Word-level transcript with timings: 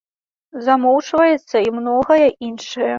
Замоўчваецца 0.69 1.57
і 1.69 1.73
многае 1.79 2.23
іншае. 2.51 2.87